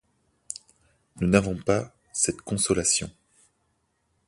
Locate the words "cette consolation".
2.11-3.11